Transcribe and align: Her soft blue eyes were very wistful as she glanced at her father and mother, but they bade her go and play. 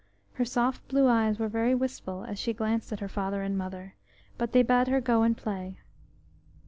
Her 0.33 0.45
soft 0.45 0.87
blue 0.87 1.05
eyes 1.07 1.37
were 1.37 1.47
very 1.47 1.75
wistful 1.75 2.23
as 2.23 2.39
she 2.39 2.53
glanced 2.55 2.91
at 2.91 3.01
her 3.01 3.07
father 3.07 3.43
and 3.43 3.55
mother, 3.55 3.93
but 4.35 4.51
they 4.51 4.63
bade 4.63 4.87
her 4.87 4.99
go 4.99 5.21
and 5.21 5.37
play. 5.37 5.77